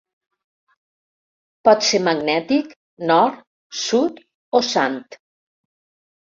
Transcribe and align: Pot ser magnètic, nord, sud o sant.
Pot 1.69 1.85
ser 1.87 1.99
magnètic, 2.07 2.71
nord, 3.11 3.37
sud 3.83 4.19
o 4.61 4.63
sant. 4.71 4.99